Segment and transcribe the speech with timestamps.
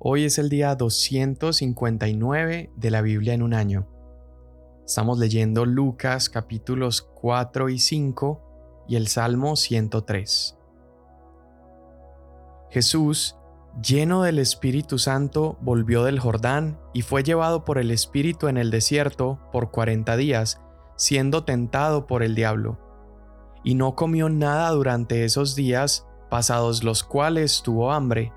[0.00, 3.88] Hoy es el día 259 de la Biblia en un año.
[4.86, 10.56] Estamos leyendo Lucas capítulos 4 y 5 y el Salmo 103.
[12.70, 13.34] Jesús,
[13.82, 18.70] lleno del Espíritu Santo, volvió del Jordán y fue llevado por el Espíritu en el
[18.70, 20.60] desierto por cuarenta días,
[20.94, 22.78] siendo tentado por el diablo.
[23.64, 28.32] Y no comió nada durante esos días, pasados los cuales tuvo hambre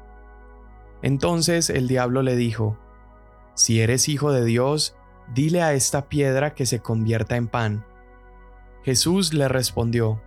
[1.01, 2.77] entonces el diablo le dijo,
[3.53, 4.95] Si eres hijo de Dios,
[5.33, 7.85] dile a esta piedra que se convierta en pan.
[8.83, 10.21] Jesús le respondió,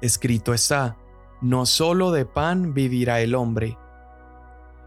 [0.00, 0.96] Escrito está,
[1.40, 3.78] no solo de pan vivirá el hombre.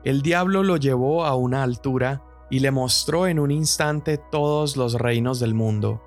[0.03, 4.95] El diablo lo llevó a una altura y le mostró en un instante todos los
[4.95, 6.01] reinos del mundo.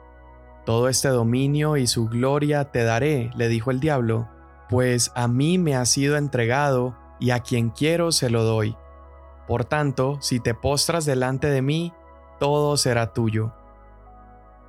[0.67, 4.29] Todo este dominio y su gloria te daré, le dijo el diablo,
[4.69, 8.77] pues a mí me ha sido entregado y a quien quiero se lo doy.
[9.47, 11.93] Por tanto, si te postras delante de mí,
[12.39, 13.53] todo será tuyo.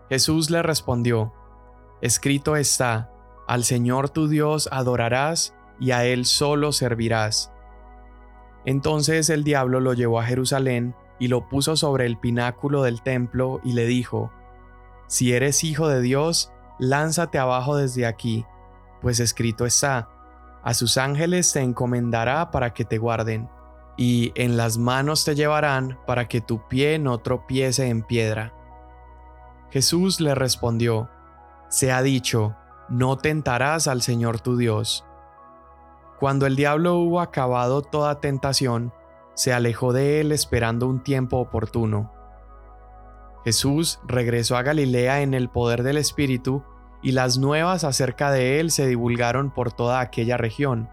[0.10, 1.34] Jesús le respondió,
[2.02, 3.12] Escrito está,
[3.48, 7.52] al Señor tu Dios adorarás y a Él solo servirás.
[8.66, 13.62] Entonces el diablo lo llevó a Jerusalén y lo puso sobre el pináculo del templo
[13.64, 14.32] y le dijo,
[15.08, 18.46] Si eres hijo de Dios, lánzate abajo desde aquí,
[19.02, 20.10] pues escrito está,
[20.64, 23.50] a sus ángeles te encomendará para que te guarden
[23.98, 28.54] y en las manos te llevarán para que tu pie no tropiece en piedra.
[29.72, 31.10] Jesús le respondió,
[31.70, 32.56] Se ha dicho,
[32.90, 35.06] no tentarás al Señor tu Dios.
[36.20, 38.94] Cuando el diablo hubo acabado toda tentación,
[39.34, 42.12] se alejó de él esperando un tiempo oportuno.
[43.44, 46.64] Jesús regresó a Galilea en el poder del Espíritu,
[47.02, 50.90] y las nuevas acerca de él se divulgaron por toda aquella región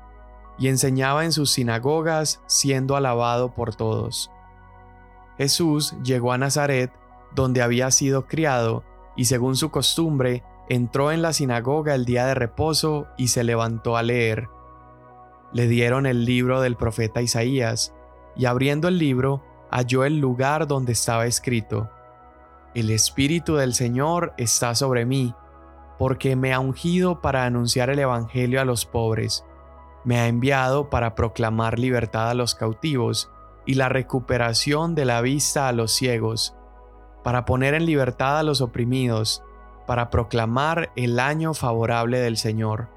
[0.58, 4.30] y enseñaba en sus sinagogas, siendo alabado por todos.
[5.38, 6.92] Jesús llegó a Nazaret,
[7.34, 8.84] donde había sido criado,
[9.16, 13.96] y según su costumbre, entró en la sinagoga el día de reposo y se levantó
[13.96, 14.48] a leer.
[15.52, 17.94] Le dieron el libro del profeta Isaías,
[18.36, 21.90] y abriendo el libro, halló el lugar donde estaba escrito,
[22.74, 25.34] El Espíritu del Señor está sobre mí,
[25.98, 29.44] porque me ha ungido para anunciar el Evangelio a los pobres
[30.04, 33.30] me ha enviado para proclamar libertad a los cautivos
[33.66, 36.56] y la recuperación de la vista a los ciegos,
[37.22, 39.44] para poner en libertad a los oprimidos,
[39.86, 42.88] para proclamar el año favorable del Señor.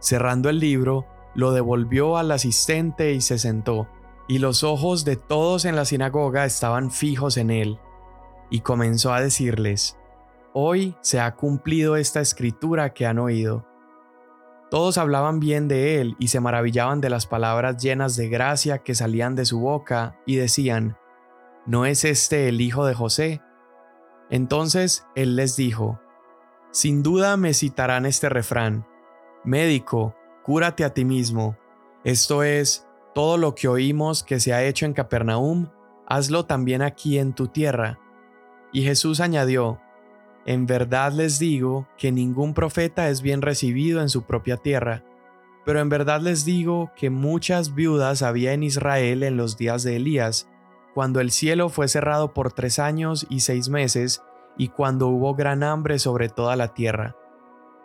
[0.00, 3.88] Cerrando el libro, lo devolvió al asistente y se sentó,
[4.28, 7.78] y los ojos de todos en la sinagoga estaban fijos en él,
[8.50, 9.98] y comenzó a decirles,
[10.58, 13.66] Hoy se ha cumplido esta escritura que han oído.
[14.70, 18.94] Todos hablaban bien de él y se maravillaban de las palabras llenas de gracia que
[18.94, 20.96] salían de su boca y decían,
[21.66, 23.42] ¿no es este el hijo de José?
[24.28, 26.00] Entonces él les dijo,
[26.72, 28.86] Sin duda me citarán este refrán,
[29.44, 31.56] Médico, cúrate a ti mismo.
[32.02, 35.68] Esto es, todo lo que oímos que se ha hecho en Capernaum,
[36.08, 38.00] hazlo también aquí en tu tierra.
[38.72, 39.80] Y Jesús añadió,
[40.46, 45.02] en verdad les digo que ningún profeta es bien recibido en su propia tierra,
[45.64, 49.96] pero en verdad les digo que muchas viudas había en Israel en los días de
[49.96, 50.48] Elías,
[50.94, 54.22] cuando el cielo fue cerrado por tres años y seis meses,
[54.56, 57.16] y cuando hubo gran hambre sobre toda la tierra.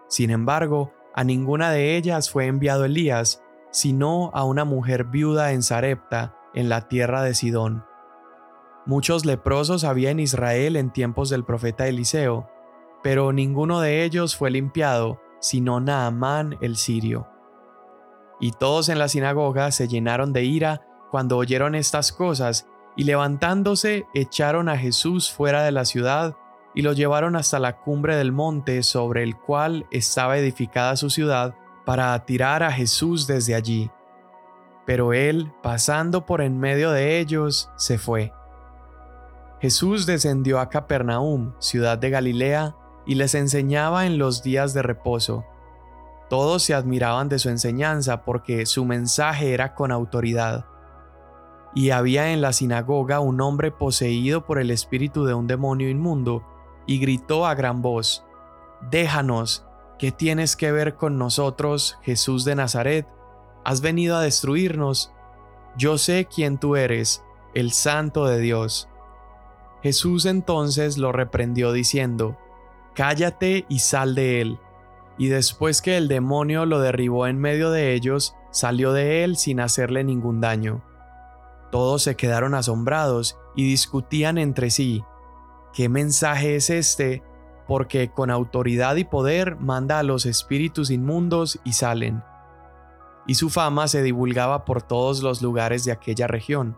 [0.07, 5.63] Sin embargo, a ninguna de ellas fue enviado Elías, sino a una mujer viuda en
[5.63, 7.83] Sarepta, en la tierra de Sidón.
[8.85, 12.50] Muchos leprosos había en Israel en tiempos del profeta Eliseo,
[13.03, 17.27] pero ninguno de ellos fue limpiado, sino Naamán el sirio.
[18.39, 24.05] Y todos en la sinagoga se llenaron de ira cuando oyeron estas cosas, y levantándose
[24.13, 26.35] echaron a Jesús fuera de la ciudad
[26.73, 31.55] y lo llevaron hasta la cumbre del monte sobre el cual estaba edificada su ciudad,
[31.85, 33.89] para tirar a Jesús desde allí.
[34.85, 38.31] Pero él, pasando por en medio de ellos, se fue.
[39.59, 42.75] Jesús descendió a Capernaum, ciudad de Galilea,
[43.05, 45.45] y les enseñaba en los días de reposo.
[46.29, 50.65] Todos se admiraban de su enseñanza porque su mensaje era con autoridad.
[51.73, 56.43] Y había en la sinagoga un hombre poseído por el espíritu de un demonio inmundo,
[56.85, 58.25] y gritó a gran voz,
[58.89, 59.65] Déjanos,
[59.99, 63.07] ¿qué tienes que ver con nosotros, Jesús de Nazaret?
[63.63, 65.13] ¿Has venido a destruirnos?
[65.77, 68.89] Yo sé quién tú eres, el santo de Dios.
[69.83, 72.37] Jesús entonces lo reprendió diciendo,
[72.93, 74.59] Cállate y sal de él.
[75.17, 79.59] Y después que el demonio lo derribó en medio de ellos, salió de él sin
[79.59, 80.83] hacerle ningún daño.
[81.71, 85.03] Todos se quedaron asombrados y discutían entre sí,
[85.73, 87.23] ¿qué mensaje es este?
[87.67, 92.23] Porque con autoridad y poder manda a los espíritus inmundos y salen.
[93.25, 96.75] Y su fama se divulgaba por todos los lugares de aquella región.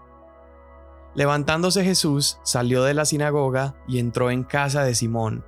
[1.15, 5.45] Levantándose Jesús, salió de la sinagoga y entró en casa de Simón.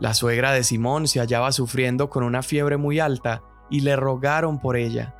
[0.00, 4.60] La suegra de Simón se hallaba sufriendo con una fiebre muy alta y le rogaron
[4.60, 5.14] por ella.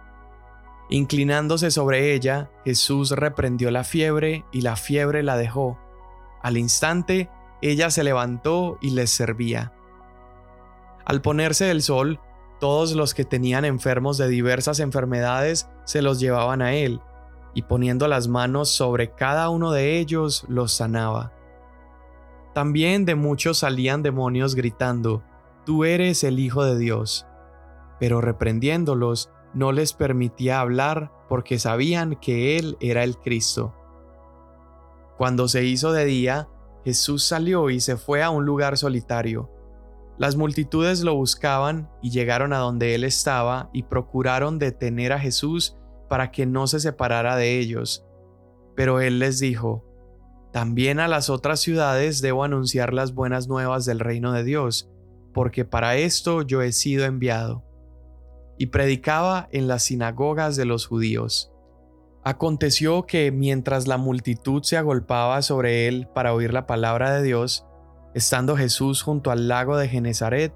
[0.89, 5.79] Inclinándose sobre ella, Jesús reprendió la fiebre y la fiebre la dejó.
[6.43, 7.29] Al instante,
[7.61, 9.73] ella se levantó y les servía.
[11.05, 12.21] Al ponerse el sol,
[12.61, 17.01] todos los que tenían enfermos de diversas enfermedades se los llevaban a él,
[17.55, 21.33] y poniendo las manos sobre cada uno de ellos los sanaba.
[22.59, 25.23] También de muchos salían demonios gritando,
[25.65, 27.25] Tú eres el Hijo de Dios.
[28.01, 33.77] Pero reprendiéndolos, no les permitía hablar porque sabían que Él era el Cristo.
[35.17, 36.49] Cuando se hizo de día,
[36.85, 39.49] Jesús salió y se fue a un lugar solitario.
[40.17, 45.77] Las multitudes lo buscaban y llegaron a donde Él estaba y procuraron detener a Jesús
[46.09, 48.05] para que no se separara de ellos.
[48.75, 49.85] Pero Él les dijo,
[50.59, 54.91] También a las otras ciudades debo anunciar las buenas nuevas del reino de Dios,
[55.33, 57.63] porque para esto yo he sido enviado
[58.59, 61.53] y predicaba en las sinagogas de los judíos.
[62.25, 67.65] Aconteció que mientras la multitud se agolpaba sobre él para oír la palabra de Dios,
[68.13, 70.53] estando Jesús junto al lago de Genezaret,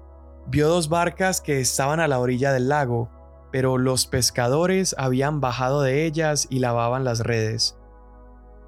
[0.47, 3.09] vio dos barcas que estaban a la orilla del lago,
[3.53, 7.77] pero los pescadores habían bajado de ellas y lavaban las redes.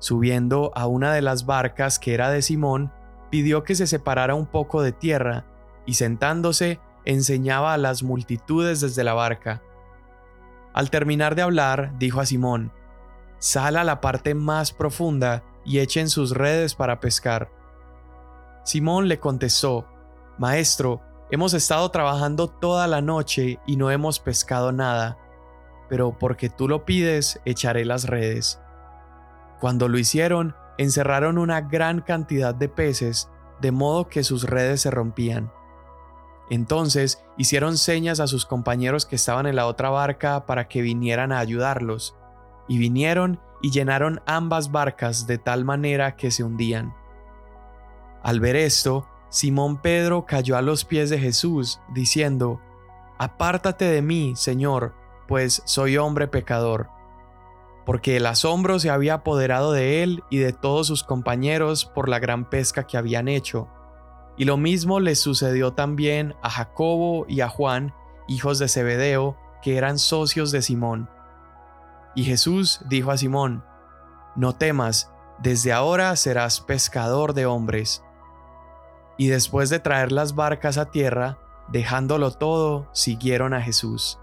[0.05, 2.93] Subiendo a una de las barcas que era de Simón,
[3.31, 5.45] pidió que se separara un poco de tierra,
[5.87, 9.63] y sentándose enseñaba a las multitudes desde la barca.
[10.75, 12.71] Al terminar de hablar, dijo a Simón,
[13.39, 17.49] Sal a la parte más profunda y echen sus redes para pescar.
[18.63, 19.87] Simón le contestó,
[20.37, 21.01] Maestro,
[21.31, 25.17] hemos estado trabajando toda la noche y no hemos pescado nada,
[25.89, 28.61] pero porque tú lo pides, echaré las redes.
[29.65, 33.31] Cuando lo hicieron, encerraron una gran cantidad de peces,
[33.61, 35.51] de modo que sus redes se rompían.
[36.51, 41.31] Entonces hicieron señas a sus compañeros que estaban en la otra barca para que vinieran
[41.31, 42.15] a ayudarlos,
[42.67, 46.93] y vinieron y llenaron ambas barcas de tal manera que se hundían.
[48.21, 52.61] Al ver esto, Simón Pedro cayó a los pies de Jesús, diciendo,
[53.17, 54.93] Apártate de mí, Señor,
[55.27, 56.94] pues soy hombre pecador.
[57.85, 62.19] Porque el asombro se había apoderado de él y de todos sus compañeros por la
[62.19, 63.69] gran pesca que habían hecho
[64.37, 67.93] y lo mismo le sucedió también a Jacobo y a Juan,
[68.27, 71.09] hijos de Zebedeo, que eran socios de Simón.
[72.15, 73.63] Y Jesús dijo a Simón,
[74.35, 78.03] No temas, desde ahora serás pescador de hombres.
[79.17, 81.37] Y después de traer las barcas a tierra,
[81.69, 84.19] dejándolo todo, siguieron a Jesús.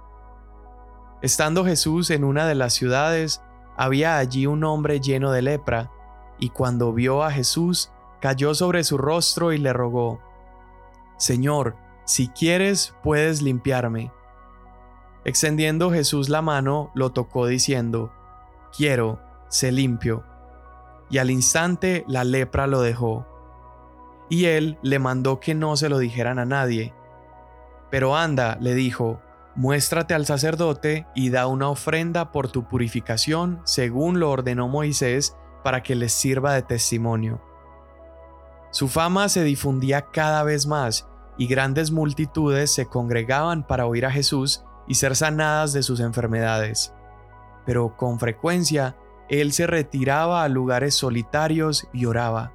[1.22, 3.42] Estando Jesús en una de las ciudades,
[3.82, 5.90] había allí un hombre lleno de lepra,
[6.38, 7.90] y cuando vio a Jesús,
[8.20, 10.20] cayó sobre su rostro y le rogó,
[11.16, 11.74] Señor,
[12.04, 14.12] si quieres, puedes limpiarme.
[15.24, 18.12] Extendiendo Jesús la mano, lo tocó diciendo,
[18.76, 19.18] Quiero,
[19.48, 20.22] sé limpio.
[21.10, 23.26] Y al instante la lepra lo dejó.
[24.28, 26.94] Y él le mandó que no se lo dijeran a nadie.
[27.90, 29.20] Pero anda, le dijo,
[29.54, 35.82] muéstrate al sacerdote y da una ofrenda por tu purificación según lo ordenó Moisés para
[35.82, 37.40] que les sirva de testimonio.
[38.70, 44.10] Su fama se difundía cada vez más y grandes multitudes se congregaban para oír a
[44.10, 46.94] Jesús y ser sanadas de sus enfermedades.
[47.64, 48.96] Pero con frecuencia
[49.28, 52.52] él se retiraba a lugares solitarios y oraba.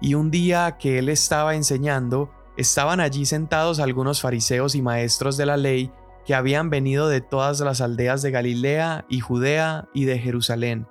[0.00, 5.46] Y un día que él estaba enseñando, estaban allí sentados algunos fariseos y maestros de
[5.46, 5.90] la ley
[6.24, 10.86] que habían venido de todas las aldeas de Galilea y Judea y de Jerusalén.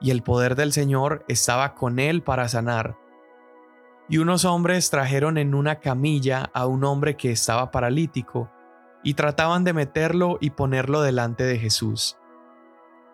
[0.00, 2.96] Y el poder del Señor estaba con él para sanar
[4.08, 8.50] y unos hombres trajeron en una camilla a un hombre que estaba paralítico,
[9.04, 12.16] y trataban de meterlo y ponerlo delante de Jesús.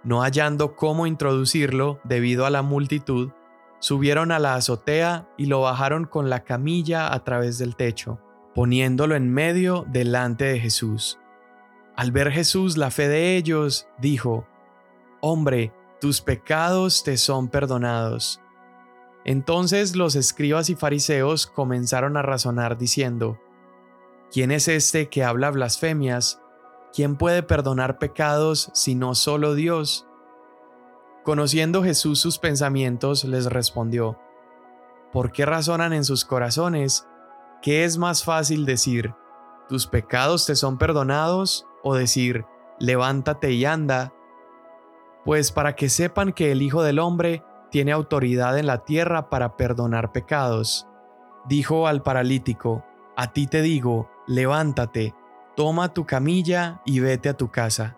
[0.02, 3.32] No hallando cómo introducirlo debido a la multitud,
[3.78, 8.20] subieron a la azotea y lo bajaron con la camilla a través del techo,
[8.54, 11.18] poniéndolo en medio delante de Jesús.
[11.96, 14.46] Al ver Jesús la fe de ellos, dijo,
[15.20, 18.40] Hombre, tus pecados te son perdonados.
[19.24, 23.40] Entonces los escribas y fariseos comenzaron a razonar diciendo,
[24.30, 26.42] ¿quién es este que habla blasfemias?
[26.92, 30.06] ¿Quién puede perdonar pecados sino solo Dios?
[31.24, 34.18] Conociendo Jesús sus pensamientos, les respondió,
[35.12, 37.08] ¿Por qué razonan en sus corazones?
[37.62, 39.14] ¿Qué es más fácil decir,
[39.68, 41.66] tus pecados te son perdonados?
[41.84, 42.46] o decir,
[42.80, 44.12] levántate y anda?
[45.24, 49.56] Pues para que sepan que el Hijo del Hombre tiene autoridad en la tierra para
[49.56, 50.88] perdonar pecados.
[51.46, 52.84] Dijo al paralítico,
[53.16, 55.14] a ti te digo, levántate,
[55.54, 57.96] toma tu camilla y vete a tu casa.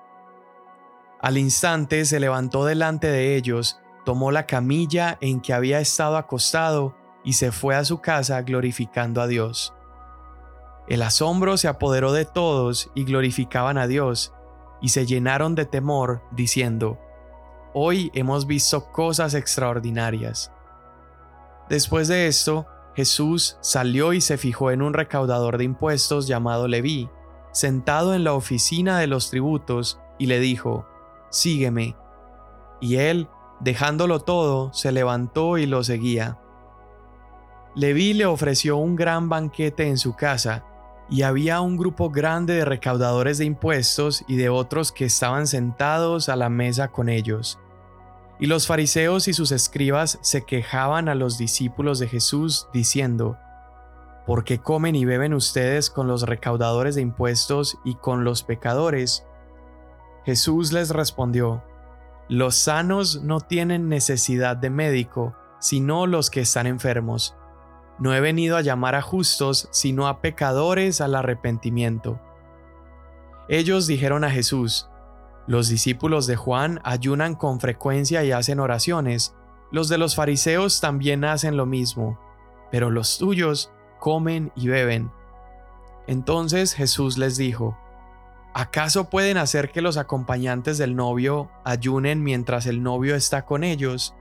[1.21, 6.95] Al instante se levantó delante de ellos, tomó la camilla en que había estado acostado
[7.25, 9.75] y se fue a su casa glorificando a Dios.
[10.89, 14.33] El asombro se apoderó de todos y glorificaban a Dios,
[14.81, 16.99] y se llenaron de temor, diciendo,
[17.75, 20.53] Hoy hemos visto cosas extraordinarias.
[21.69, 27.11] Después de esto, Jesús salió y se fijó en un recaudador de impuestos llamado Leví,
[27.53, 30.87] sentado en la oficina de los tributos, y le dijo,
[31.37, 31.95] Sígueme.
[32.81, 33.29] Y él,
[33.61, 36.39] dejándolo todo, se levantó y lo seguía.
[37.75, 40.65] Leví le ofreció un gran banquete en su casa,
[41.11, 46.31] y había un grupo grande de recaudadores de impuestos y de otros que estaban sentados
[46.31, 47.59] a la mesa con ellos.
[48.41, 53.37] Y los fariseos y sus escribas se quejaban a los discípulos de Jesús, diciendo,
[54.25, 59.26] ¿Por qué comen y beben ustedes con los recaudadores de impuestos y con los pecadores?
[60.27, 61.63] Jesús les respondió,
[62.29, 67.37] Los sanos no tienen necesidad de médico, sino los que están enfermos.
[68.01, 72.21] No he venido a llamar a justos, sino a pecadores al arrepentimiento.
[73.49, 74.89] Ellos dijeron a Jesús,
[75.47, 79.37] los discípulos de Juan ayunan con frecuencia y hacen oraciones,
[79.71, 82.19] los de los fariseos también hacen lo mismo,
[82.73, 85.13] pero los tuyos comen y beben.
[86.09, 87.79] Entonces Jesús les dijo,
[88.57, 94.15] ¿acaso pueden hacer que los acompañantes del novio ayunen mientras el novio está con ellos?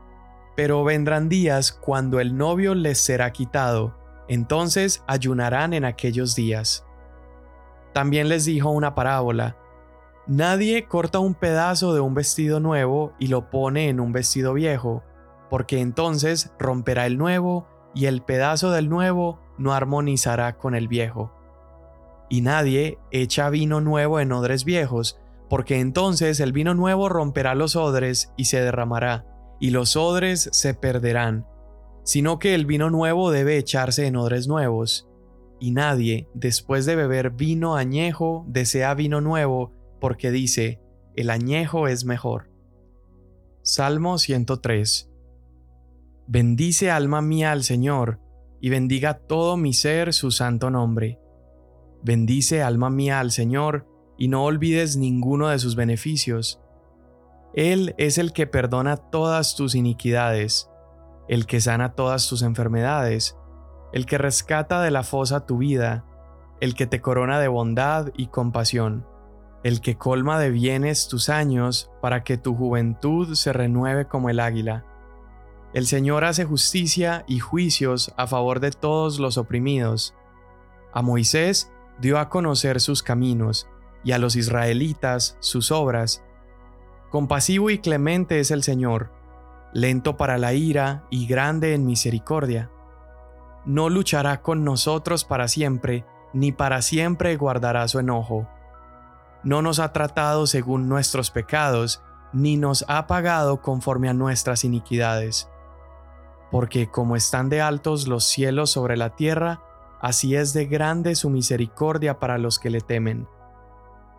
[0.57, 6.85] Pero vendrán días cuando el novio les será quitado, entonces ayunarán en aquellos días.
[7.93, 9.55] También les dijo una parábola,
[10.27, 15.01] Nadie corta un pedazo de un vestido nuevo y lo pone en un vestido viejo,
[15.49, 21.31] porque entonces romperá el nuevo y el pedazo del nuevo no armonizará con el viejo.
[22.29, 27.75] Y nadie echa vino nuevo en odres viejos, porque entonces el vino nuevo romperá los
[27.75, 29.25] odres y se derramará,
[29.59, 31.45] y los odres se perderán,
[32.03, 35.07] sino que el vino nuevo debe echarse en odres nuevos.
[35.59, 40.81] Y nadie, después de beber vino añejo, desea vino nuevo, porque dice,
[41.15, 42.49] el añejo es mejor.
[43.61, 45.09] Salmo 103
[46.27, 48.19] Bendice alma mía al Señor,
[48.59, 51.19] y bendiga todo mi ser su santo nombre.
[52.05, 56.61] Bendice alma mía al Señor, y no olvides ninguno de sus beneficios
[57.55, 60.69] él es el que perdona todas tus iniquidades,
[61.29, 63.37] el que sana todas tus enfermedades,
[63.93, 66.03] el que rescata de la fosa tu vida,
[66.59, 69.07] el que te corona de bondad y compasión,
[69.63, 74.41] el que colma de bienes tus años para que tu juventud se renueve como el
[74.41, 74.85] águila.
[75.73, 80.13] El Señor hace justicia y juicios a favor de todos los oprimidos.
[80.93, 83.67] A Moisés dio a conocer sus caminos,
[84.03, 86.23] y a los israelitas sus obras,
[87.15, 89.09] Compasivo y clemente es el Señor,
[89.71, 92.69] lento para la ira y grande en misericordia.
[93.65, 98.49] No luchará con nosotros para siempre, ni para siempre guardará su enojo.
[99.43, 105.49] No nos ha tratado según nuestros pecados, ni nos ha pagado conforme a nuestras iniquidades.
[106.51, 109.61] Porque como están de altos los cielos sobre la tierra,
[110.01, 113.27] así es de grande su misericordia para los que le temen.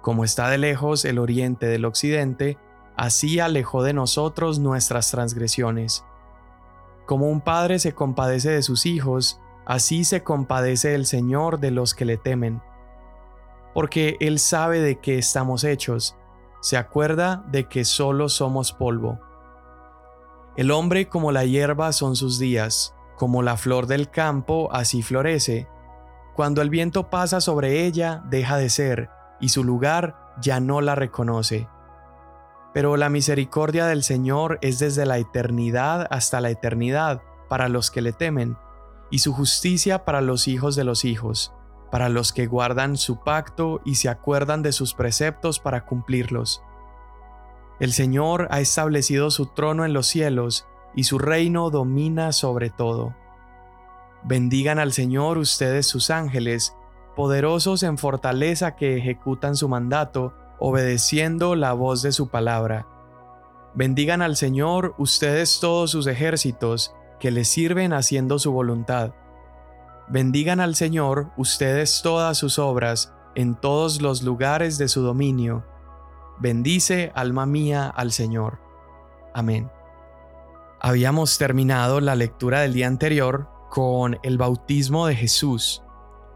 [0.02, 2.58] Como está de lejos el oriente del occidente,
[2.96, 6.04] así alejó de nosotros nuestras transgresiones.
[7.06, 11.94] Como un padre se compadece de sus hijos, así se compadece el Señor de los
[11.94, 12.62] que le temen.
[13.74, 16.16] Porque Él sabe de qué estamos hechos,
[16.60, 19.20] se acuerda de que solo somos polvo.
[20.56, 25.68] El hombre como la hierba son sus días, como la flor del campo así florece.
[26.34, 30.94] Cuando el viento pasa sobre ella, deja de ser, y su lugar ya no la
[30.94, 31.68] reconoce
[32.76, 38.02] pero la misericordia del Señor es desde la eternidad hasta la eternidad para los que
[38.02, 38.58] le temen,
[39.10, 41.54] y su justicia para los hijos de los hijos,
[41.90, 46.62] para los que guardan su pacto y se acuerdan de sus preceptos para cumplirlos.
[47.80, 53.14] El Señor ha establecido su trono en los cielos, y su reino domina sobre todo.
[54.24, 56.74] Bendigan al Señor ustedes sus ángeles,
[57.14, 62.88] poderosos en fortaleza que ejecutan su mandato, obedeciendo la voz de su palabra.
[63.74, 69.12] Bendigan al Señor ustedes todos sus ejércitos, que le sirven haciendo su voluntad.
[70.08, 75.64] Bendigan al Señor ustedes todas sus obras, en todos los lugares de su dominio.
[76.38, 78.58] Bendice, alma mía, al Señor.
[79.34, 79.70] Amén.
[80.80, 85.82] Habíamos terminado la lectura del día anterior con el bautismo de Jesús.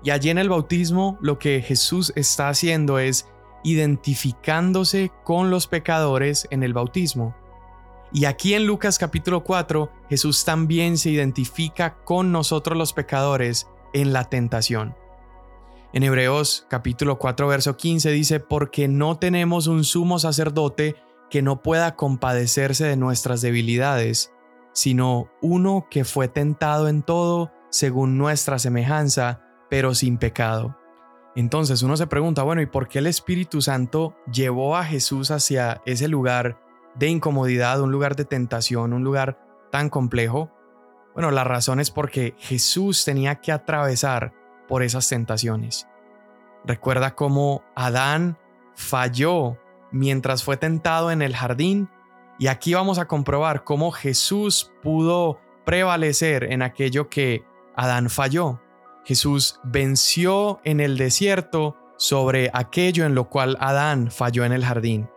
[0.02, 3.28] Y allí en el bautismo lo que Jesús está haciendo es
[3.62, 7.36] identificándose con los pecadores en el bautismo.
[8.12, 14.12] Y aquí en Lucas capítulo 4, Jesús también se identifica con nosotros los pecadores en
[14.12, 14.96] la tentación.
[15.92, 20.96] En Hebreos capítulo 4 verso 15 dice, porque no tenemos un sumo sacerdote
[21.30, 24.32] que no pueda compadecerse de nuestras debilidades,
[24.72, 30.76] sino uno que fue tentado en todo según nuestra semejanza, pero sin pecado.
[31.36, 35.80] Entonces uno se pregunta, bueno, ¿y por qué el Espíritu Santo llevó a Jesús hacia
[35.86, 36.60] ese lugar
[36.96, 39.38] de incomodidad, un lugar de tentación, un lugar
[39.70, 40.50] tan complejo?
[41.14, 44.32] Bueno, la razón es porque Jesús tenía que atravesar
[44.68, 45.86] por esas tentaciones.
[46.64, 48.36] Recuerda cómo Adán
[48.74, 49.56] falló
[49.92, 51.88] mientras fue tentado en el jardín
[52.40, 57.44] y aquí vamos a comprobar cómo Jesús pudo prevalecer en aquello que
[57.76, 58.62] Adán falló.
[59.04, 65.10] Jesús venció en el desierto sobre aquello en lo cual Adán falló en el jardín.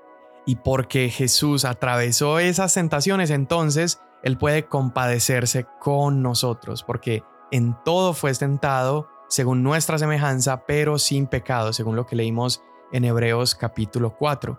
[0.45, 8.13] Y porque Jesús atravesó esas tentaciones, entonces Él puede compadecerse con nosotros, porque en todo
[8.13, 12.61] fue tentado según nuestra semejanza, pero sin pecado, según lo que leímos
[12.93, 14.57] en Hebreos capítulo 4.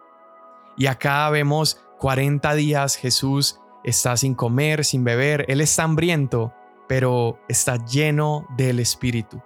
[0.77, 6.53] Y acá vemos 40 días Jesús está sin comer, sin beber, Él está hambriento,
[6.87, 9.41] pero está lleno del Espíritu.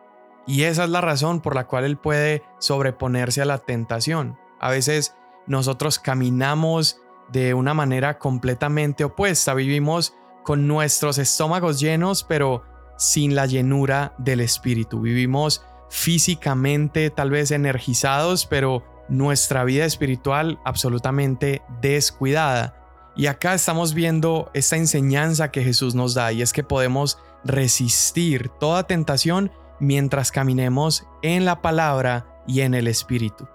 [0.47, 4.38] Y esa es la razón por la cual Él puede sobreponerse a la tentación.
[4.59, 5.14] A veces
[5.47, 12.65] nosotros caminamos de una manera completamente opuesta, vivimos con nuestros estómagos llenos, pero
[12.97, 15.00] sin la llenura del Espíritu.
[15.02, 22.75] Vivimos físicamente tal vez energizados, pero nuestra vida espiritual absolutamente descuidada.
[23.17, 28.49] Y acá estamos viendo esta enseñanza que Jesús nos da y es que podemos resistir
[28.61, 33.49] toda tentación mientras caminemos en la palabra y en el Espíritu.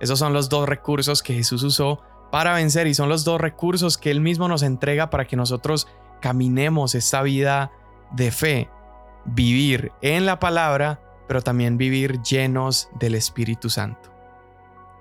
[0.00, 2.00] Esos son los dos recursos que Jesús usó
[2.30, 5.88] para vencer y son los dos recursos que Él mismo nos entrega para que nosotros
[6.20, 7.72] caminemos esta vida
[8.12, 8.68] de fe.
[9.24, 14.10] Vivir en la palabra, pero también vivir llenos del Espíritu Santo.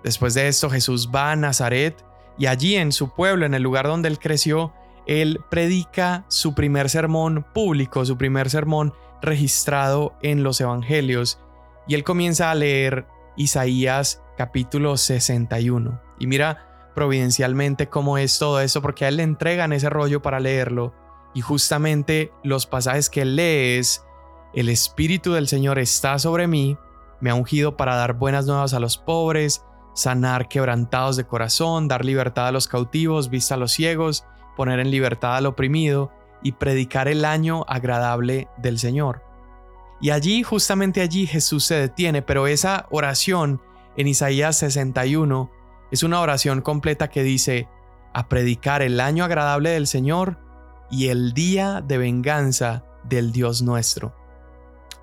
[0.04, 2.06] Después de esto Jesús va a Nazaret
[2.38, 4.74] y allí en su pueblo, en el lugar donde él creció,
[5.08, 11.40] él predica su primer sermón público, su primer sermón registrado en los evangelios,
[11.88, 16.00] y él comienza a leer Isaías capítulo 61.
[16.20, 20.40] Y mira providencialmente cómo es todo esto, porque a él le entregan ese rollo para
[20.40, 20.94] leerlo,
[21.34, 24.04] y justamente los pasajes que él lee es,
[24.54, 26.78] el Espíritu del Señor está sobre mí,
[27.20, 32.06] me ha ungido para dar buenas nuevas a los pobres, sanar quebrantados de corazón, dar
[32.06, 36.12] libertad a los cautivos, vista a los ciegos, poner en libertad al oprimido
[36.44, 39.24] y predicar el año agradable del Señor.
[40.00, 43.62] Y allí, justamente allí, Jesús se detiene, pero esa oración
[43.96, 45.52] en Isaías 61
[45.92, 47.68] es una oración completa que dice,
[48.14, 50.40] a predicar el año agradable del Señor
[50.90, 54.16] y el día de venganza del Dios nuestro.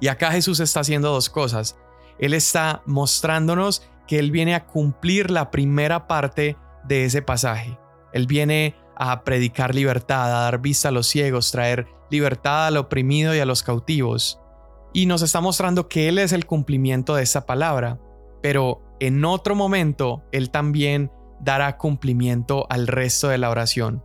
[0.00, 1.76] Y acá Jesús está haciendo dos cosas.
[2.18, 7.78] Él está mostrándonos que Él viene a cumplir la primera parte de ese pasaje.
[8.12, 13.35] Él viene a predicar libertad, a dar vista a los ciegos, traer libertad al oprimido
[13.35, 14.40] y a los cautivos.
[14.92, 17.98] Y nos está mostrando que Él es el cumplimiento de esa palabra.
[18.42, 24.04] Pero en otro momento, Él también dará cumplimiento al resto de la oración.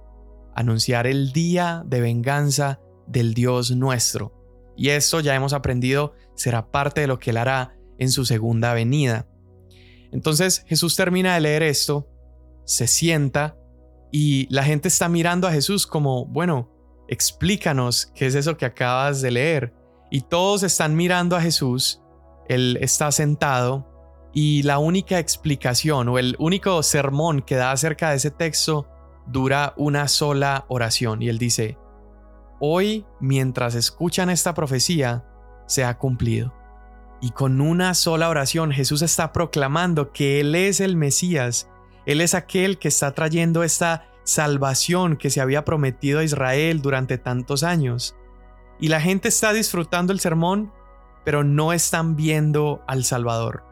[0.55, 4.33] Anunciar el día de venganza del Dios nuestro.
[4.79, 8.73] Y esto ya hemos aprendido será parte de lo que Él hará en su segunda
[8.73, 9.27] venida.
[10.13, 12.07] Entonces Jesús termina de leer esto,
[12.63, 13.57] se sienta
[14.09, 16.71] y la gente está mirando a Jesús como, bueno,
[17.09, 19.73] explícanos qué es eso que acabas de leer.
[20.09, 22.01] Y todos están mirando a Jesús,
[22.47, 23.85] él está sentado
[24.33, 28.87] y la única explicación o el único sermón que da acerca de ese texto
[29.27, 31.77] dura una sola oración y él dice,
[32.59, 35.25] hoy mientras escuchan esta profecía,
[35.67, 36.53] se ha cumplido.
[37.21, 41.69] Y con una sola oración Jesús está proclamando que Él es el Mesías,
[42.05, 47.17] Él es aquel que está trayendo esta salvación que se había prometido a Israel durante
[47.17, 48.15] tantos años.
[48.79, 50.71] Y la gente está disfrutando el sermón,
[51.25, 53.65] pero no están viendo al Salvador.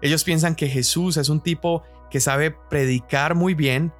[0.00, 3.92] Ellos piensan que Jesús es un tipo que sabe predicar muy bien,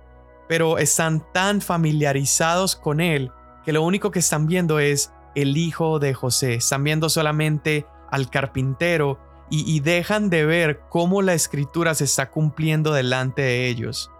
[0.48, 3.32] pero están tan familiarizados con él
[3.64, 8.30] que lo único que están viendo es el hijo de José, están viendo solamente al
[8.30, 9.18] carpintero
[9.54, 14.10] y, dejan de ver cómo la escritura se está cumpliendo delante de ellos.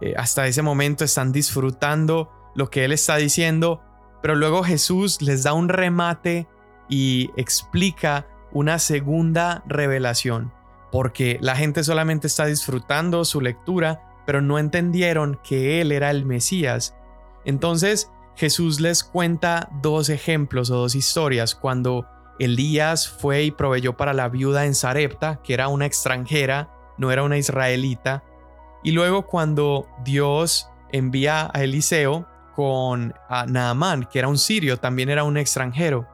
[0.00, 3.80] Eh, hasta ese momento están disfrutando lo que él está diciendo,
[4.22, 6.48] pero luego Jesús les da un remate
[6.88, 10.52] y explica una segunda revelación,
[10.90, 16.24] porque la gente solamente está disfrutando su lectura, pero no entendieron que Él era el
[16.26, 16.94] Mesías.
[17.44, 22.06] Entonces Jesús les cuenta dos ejemplos o dos historias cuando
[22.38, 27.22] Elías fue y proveyó para la viuda en Sarepta, que era una extranjera, no era
[27.22, 28.24] una israelita,
[28.82, 35.08] y luego cuando Dios envía a Eliseo con a Naamán, que era un sirio, también
[35.08, 36.06] era un extranjero.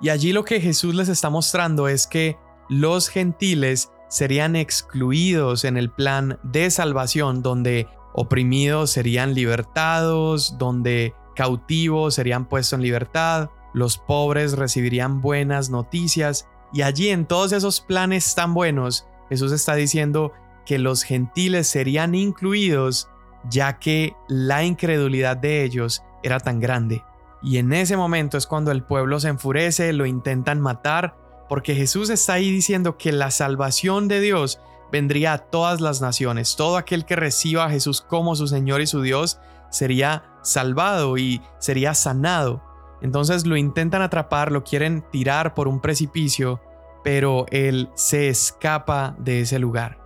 [0.00, 2.36] Y allí lo que Jesús les está mostrando es que
[2.68, 12.14] los gentiles serían excluidos en el plan de salvación, donde oprimidos serían libertados, donde cautivos
[12.14, 18.34] serían puestos en libertad, los pobres recibirían buenas noticias, y allí en todos esos planes
[18.34, 20.32] tan buenos, Jesús está diciendo
[20.64, 23.08] que los gentiles serían incluidos
[23.48, 27.02] ya que la incredulidad de ellos era tan grande.
[27.42, 31.16] Y en ese momento es cuando el pueblo se enfurece, lo intentan matar,
[31.48, 34.60] porque Jesús está ahí diciendo que la salvación de Dios
[34.92, 36.54] vendría a todas las naciones.
[36.56, 39.40] Todo aquel que reciba a Jesús como su Señor y su Dios
[39.72, 42.62] sería salvado y sería sanado.
[43.00, 46.60] Entonces lo intentan atrapar, lo quieren tirar por un precipicio,
[47.02, 49.98] pero él se escapa de ese lugar.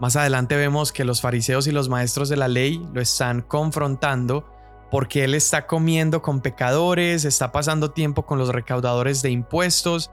[0.00, 4.44] Más adelante vemos que los fariseos y los maestros de la ley lo están confrontando
[4.90, 10.10] porque él está comiendo con pecadores, está pasando tiempo con los recaudadores de impuestos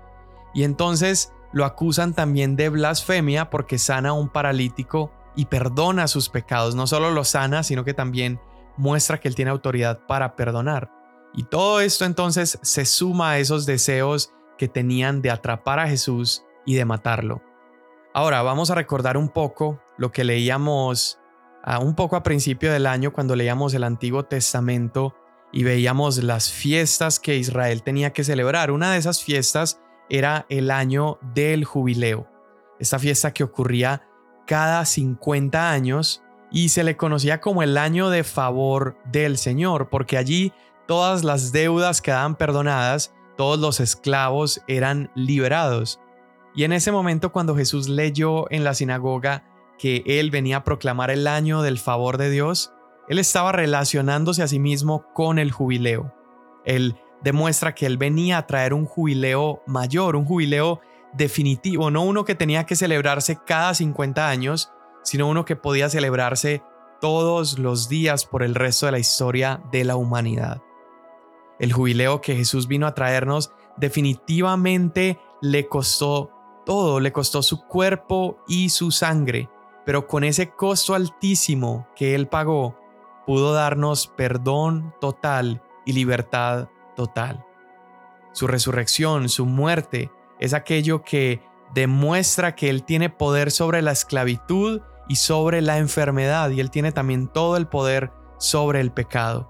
[0.54, 6.30] y entonces lo acusan también de blasfemia porque sana a un paralítico y perdona sus
[6.30, 6.76] pecados.
[6.76, 8.40] No solo lo sana, sino que también
[8.78, 10.92] muestra que él tiene autoridad para perdonar.
[11.34, 16.44] Y todo esto entonces se suma a esos deseos que tenían de atrapar a Jesús
[16.66, 17.42] y de matarlo.
[18.14, 21.20] Ahora vamos a recordar un poco lo que leíamos
[21.64, 25.16] a un poco a principio del año cuando leíamos el Antiguo Testamento
[25.52, 28.72] y veíamos las fiestas que Israel tenía que celebrar.
[28.72, 32.28] Una de esas fiestas era el año del jubileo,
[32.80, 34.08] esta fiesta que ocurría
[34.46, 40.18] cada 50 años y se le conocía como el año de favor del Señor, porque
[40.18, 40.54] allí
[40.88, 46.00] todas las deudas quedaban perdonadas, todos los esclavos eran liberados.
[46.56, 49.44] Y en ese momento cuando Jesús leyó en la sinagoga
[49.78, 52.74] que él venía a proclamar el año del favor de Dios,
[53.08, 56.14] él estaba relacionándose a sí mismo con el jubileo.
[56.66, 60.82] Él demuestra que él venía a traer un jubileo mayor, un jubileo
[61.14, 64.72] definitivo, no uno que tenía que celebrarse cada 50 años,
[65.08, 66.62] sino uno que podía celebrarse
[67.00, 70.62] todos los días por el resto de la historia de la humanidad.
[71.60, 76.32] El jubileo que Jesús vino a traernos definitivamente le costó
[76.66, 79.50] todo, le costó su cuerpo y su sangre,
[79.86, 82.78] pero con ese costo altísimo que Él pagó,
[83.26, 86.68] pudo darnos perdón total y libertad
[86.98, 87.46] total.
[88.34, 91.42] Su resurrección, su muerte, es aquello que
[91.74, 96.92] demuestra que Él tiene poder sobre la esclavitud y sobre la enfermedad, y Él tiene
[96.92, 99.50] también todo el poder sobre el pecado.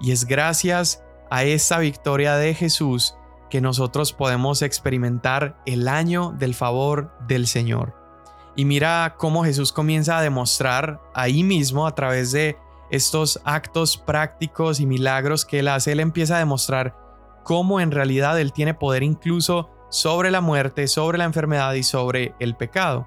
[0.00, 3.16] Y es gracias a esa victoria de Jesús
[3.50, 7.94] que nosotros podemos experimentar el año del favor del Señor.
[8.56, 12.56] Y mira cómo Jesús comienza a demostrar ahí mismo a través de
[12.90, 16.96] estos actos prácticos y milagros que él hace, él empieza a demostrar
[17.42, 22.34] cómo en realidad él tiene poder incluso sobre la muerte, sobre la enfermedad y sobre
[22.38, 23.06] el pecado.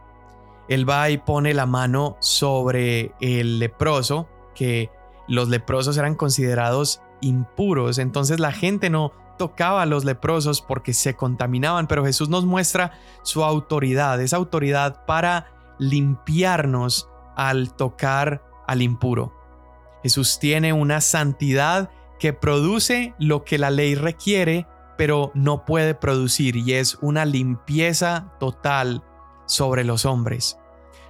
[0.70, 4.90] Él va y pone la mano sobre el leproso, que
[5.28, 11.16] los leprosos eran considerados impuros, entonces la gente no tocaba a los leprosos porque se
[11.16, 12.92] contaminaban, pero Jesús nos muestra
[13.24, 15.48] su autoridad, esa autoridad para
[15.80, 19.34] limpiarnos al tocar al impuro.
[20.04, 26.58] Jesús tiene una santidad que produce lo que la ley requiere, pero no puede producir,
[26.58, 29.04] y es una limpieza total
[29.50, 30.58] sobre los hombres.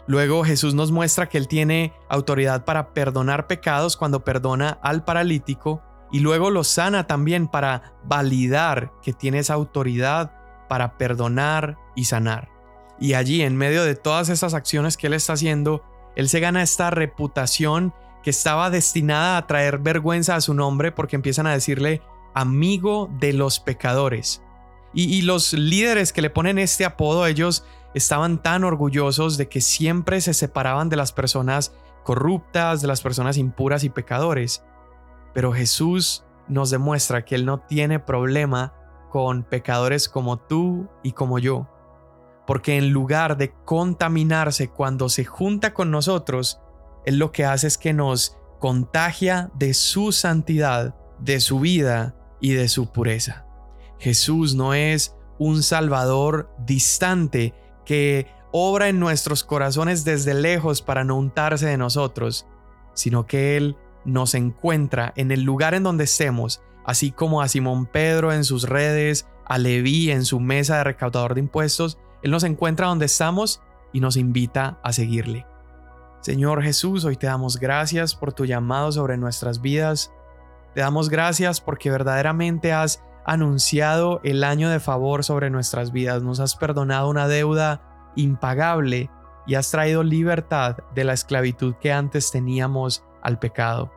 [0.07, 5.83] Luego Jesús nos muestra que Él tiene autoridad para perdonar pecados cuando perdona al paralítico
[6.11, 10.31] y luego lo sana también para validar que tiene esa autoridad
[10.67, 12.49] para perdonar y sanar.
[12.99, 15.83] Y allí, en medio de todas esas acciones que él está haciendo,
[16.15, 21.15] él se gana esta reputación que estaba destinada a traer vergüenza a su nombre porque
[21.15, 22.01] empiezan a decirle
[22.33, 24.41] amigo de los pecadores.
[24.93, 29.61] Y, y los líderes que le ponen este apodo, ellos estaban tan orgullosos de que
[29.61, 31.73] siempre se separaban de las personas
[32.03, 34.63] corruptas, de las personas impuras y pecadores.
[35.33, 38.73] Pero Jesús nos demuestra que Él no tiene problema
[39.09, 41.67] con pecadores como tú y como yo.
[42.47, 46.59] Porque en lugar de contaminarse cuando se junta con nosotros,
[47.05, 52.53] Él lo que hace es que nos contagia de su santidad, de su vida y
[52.53, 53.45] de su pureza.
[53.99, 57.53] Jesús no es un Salvador distante
[57.89, 62.45] que obra en nuestros corazones desde lejos para no untarse de nosotros,
[62.93, 67.87] sino que Él nos encuentra en el lugar en donde estemos, así como a Simón
[67.87, 72.43] Pedro en sus redes, a Leví en su mesa de recaudador de impuestos, Él nos
[72.43, 73.59] encuentra donde estamos
[73.91, 75.47] y nos invita a seguirle.
[76.21, 80.13] Señor Jesús, hoy te damos gracias por tu llamado sobre nuestras vidas.
[80.75, 86.39] Te damos gracias porque verdaderamente has anunciado el año de favor sobre nuestras vidas, nos
[86.39, 89.09] has perdonado una deuda impagable
[89.45, 93.91] y has traído libertad de la esclavitud que antes teníamos al pecado.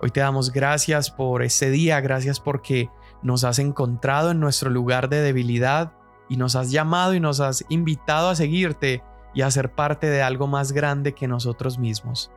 [0.00, 2.88] Hoy te damos gracias por ese día, gracias porque
[3.22, 5.92] nos has encontrado en nuestro lugar de debilidad
[6.28, 9.02] y nos has llamado y nos has invitado a seguirte
[9.34, 12.30] y a ser parte de algo más grande que nosotros mismos.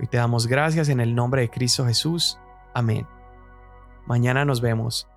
[0.00, 2.38] Hoy te damos gracias en el nombre de Cristo Jesús.
[2.74, 3.06] Amén.
[4.06, 5.08] Mañana nos vemos.